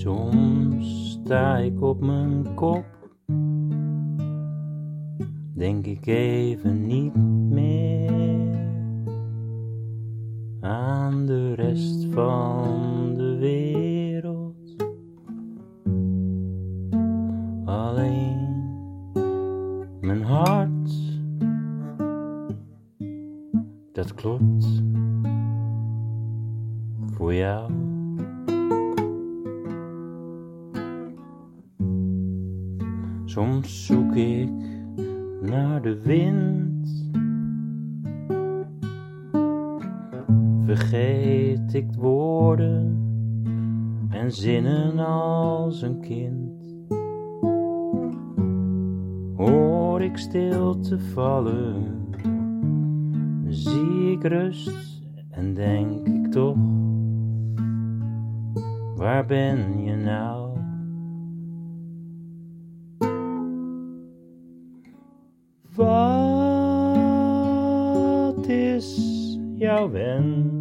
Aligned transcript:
Soms 0.00 1.10
sta 1.10 1.56
ik 1.56 1.82
op 1.82 2.00
mijn 2.00 2.54
kop, 2.54 2.84
denk 5.54 5.86
ik 5.86 6.06
even 6.06 6.86
niet 6.86 7.14
meer 7.50 8.68
aan 10.60 11.26
de 11.26 11.54
rest 11.54 12.06
van 12.10 13.14
de 13.14 13.36
wereld. 13.36 14.76
Alleen 17.64 18.48
mijn 20.00 20.22
hart, 20.22 20.92
dat 23.92 24.14
klopt 24.14 24.82
voor 27.12 27.34
jou. 27.34 27.89
Soms 33.30 33.86
zoek 33.86 34.14
ik 34.14 34.50
naar 35.40 35.82
de 35.82 36.00
wind. 36.02 37.10
Vergeet 40.64 41.74
ik 41.74 41.92
woorden 41.92 42.98
en 44.08 44.32
zinnen 44.32 44.98
als 44.98 45.82
een 45.82 46.00
kind. 46.00 46.76
Hoor 49.36 50.02
ik 50.02 50.16
stilte 50.16 50.98
vallen, 50.98 52.06
zie 53.48 54.12
ik 54.12 54.24
rust 54.24 55.02
en 55.30 55.54
denk 55.54 56.06
ik 56.06 56.30
toch, 56.32 56.56
waar 58.96 59.26
ben 59.26 59.84
je 59.84 59.96
nou? 59.96 60.39
Is 68.50 68.98
jouw 69.54 69.90
wens? 69.90 70.58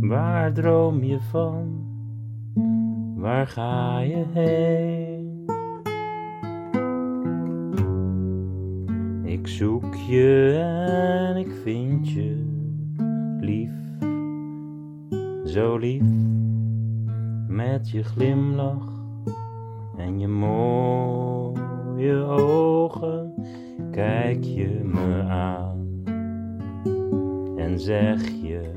Waar 0.00 0.52
droom 0.52 1.04
je 1.04 1.20
van? 1.20 1.84
Waar 3.16 3.46
ga 3.46 4.00
je 4.00 4.24
heen? 4.32 5.44
Ik 9.24 9.46
zoek 9.46 9.94
je 9.94 10.60
en 11.30 11.36
ik 11.36 11.52
vind 11.62 12.10
je 12.10 12.44
lief, 13.40 13.72
zo 15.44 15.76
lief, 15.76 16.02
met 17.48 17.90
je 17.90 18.02
glimlach 18.02 18.94
en 19.96 20.18
je 20.18 20.28
mooie 20.28 21.45
kijk 23.90 24.44
je 24.44 24.80
me 24.84 25.22
aan 25.22 26.02
en 27.56 27.80
zeg 27.80 28.28
je: 28.28 28.72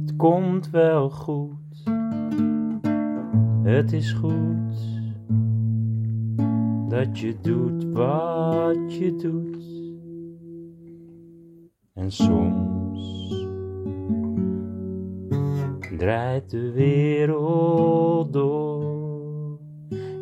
Het 0.00 0.16
komt 0.16 0.70
wel 0.70 1.10
goed, 1.10 1.84
het 3.62 3.92
is 3.92 4.12
goed 4.12 5.06
dat 6.88 7.18
je 7.18 7.36
doet 7.40 7.84
wat 7.92 8.94
je 8.94 9.16
doet. 9.16 9.66
En 11.94 12.10
soms 12.10 13.46
draait 15.96 16.50
de 16.50 16.72
wereld 16.72 18.32
door 18.32 19.58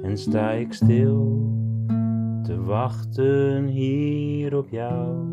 en 0.03 0.19
sta 0.19 0.51
ik 0.51 0.73
stil 0.73 1.56
te 2.57 2.63
wachten 2.63 3.67
hier 3.67 4.57
op 4.57 4.69
jou. 4.69 5.25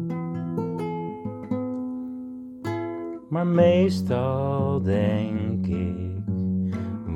Maar 3.29 3.47
meestal 3.47 4.81
denk 4.81 5.67
ik, 5.67 6.23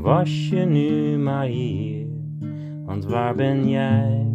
was 0.02 0.50
je 0.50 0.66
nu 0.66 1.18
maar 1.18 1.46
hier, 1.46 2.08
want 2.86 3.06
waar 3.06 3.36
ben 3.36 3.70
jij 3.70 4.32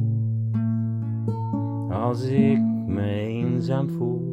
als 1.91 2.25
ik 2.25 2.61
me 2.87 3.11
eenzaam 3.11 3.91
voel? 3.91 4.31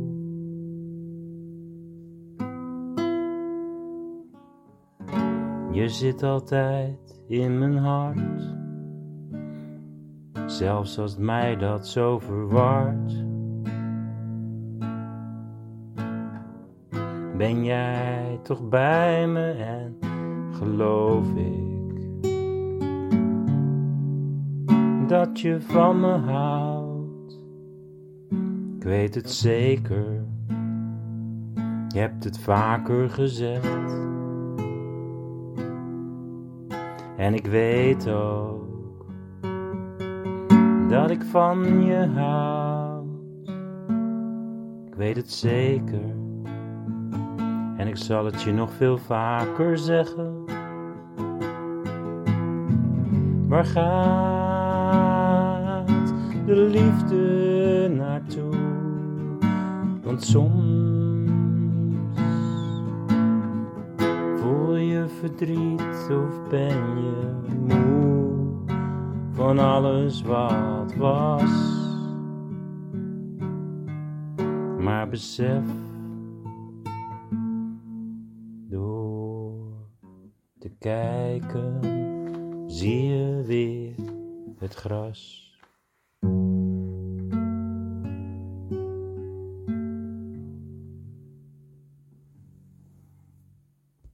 Je 5.71 5.89
zit 5.89 6.23
altijd 6.23 7.23
in 7.27 7.59
mijn 7.59 7.77
hart 7.77 8.58
zelfs 10.51 10.99
als 10.99 11.17
mij 11.17 11.57
dat 11.57 11.87
zo 11.87 12.19
verward. 12.19 13.13
Ben 17.37 17.63
jij 17.63 18.39
toch 18.43 18.69
bij 18.69 19.27
me 19.27 19.51
en 19.51 19.97
geloof 20.51 21.27
ik 21.35 21.69
dat 25.07 25.39
je 25.39 25.61
van 25.61 25.99
me 25.99 26.11
houdt? 26.11 27.39
Ik 28.77 28.83
weet 28.83 29.15
het 29.15 29.31
zeker, 29.31 30.25
je 31.87 31.99
hebt 31.99 32.23
het 32.23 32.39
vaker 32.39 33.09
gezegd. 33.09 33.97
En 37.17 37.33
ik 37.33 37.45
weet 37.45 38.09
ook 38.09 38.68
dat 40.89 41.09
ik 41.09 41.23
van 41.23 41.85
je 41.85 42.07
hou. 42.15 43.07
Ik 44.87 44.95
weet 44.95 45.15
het 45.15 45.31
zeker. 45.31 46.17
En 47.77 47.87
ik 47.87 47.97
zal 47.97 48.25
het 48.25 48.41
je 48.41 48.51
nog 48.51 48.71
veel 48.71 48.97
vaker 48.97 49.77
zeggen. 49.77 50.45
Waar 53.47 53.65
gaat 53.65 53.87
de 56.45 56.55
liefde 56.55 57.91
naartoe? 57.95 58.55
Want 60.03 60.23
soms 60.23 60.59
voel 64.41 64.75
je 64.75 65.05
verdriet 65.19 66.09
of 66.09 66.49
ben 66.49 67.01
je 67.01 67.33
moe 67.67 68.18
van 69.39 69.59
alles 69.59 70.21
wat 70.21 70.95
was. 70.95 71.51
Maar 74.77 75.09
besef 75.09 75.63
door 78.69 79.53
te 80.59 80.69
kijken, 80.79 81.79
zie 82.67 83.03
je 83.03 83.43
weer 83.45 83.95
het 84.57 84.73
gras. 84.73 85.48